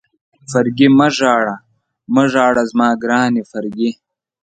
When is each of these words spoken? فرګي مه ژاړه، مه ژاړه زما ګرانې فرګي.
فرګي 0.51 0.87
مه 0.97 1.07
ژاړه، 1.17 1.55
مه 2.13 2.23
ژاړه 2.31 2.63
زما 2.71 2.89
ګرانې 3.03 3.43
فرګي. 3.51 3.91